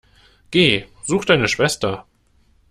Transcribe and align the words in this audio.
Geh, 0.51 0.87
such 1.03 1.25
deine 1.27 1.47
Schwester! 1.47 2.07